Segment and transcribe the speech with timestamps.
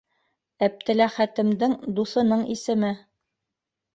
[0.67, 2.91] Әптеләхәтемдең дуҫының исеме...